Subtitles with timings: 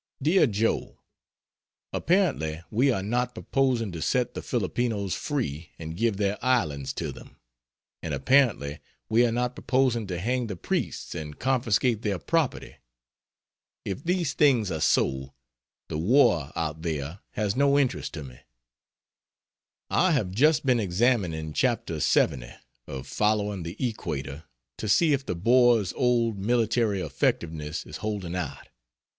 [0.19, 0.97] DEAR JOE,
[1.93, 7.11] Apparently we are not proposing to set the Filipinos free and give their islands to
[7.11, 7.35] them;
[8.01, 8.79] and apparently
[9.09, 12.77] we are not proposing to hang the priests and confiscate their property.
[13.85, 15.35] If these things are so,
[15.87, 18.39] the war out there has no interest for me.
[19.91, 22.55] I have just been examining chapter LXX
[22.87, 24.45] of "Following the Equator,"
[24.79, 28.67] to see if the Boer's old military effectiveness is holding out.